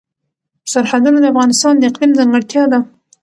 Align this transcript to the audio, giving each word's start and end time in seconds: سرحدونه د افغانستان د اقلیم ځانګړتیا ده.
سرحدونه 0.71 1.19
د 1.21 1.25
افغانستان 1.33 1.73
د 1.77 1.83
اقلیم 1.89 2.11
ځانګړتیا 2.19 2.63
ده. 2.71 2.79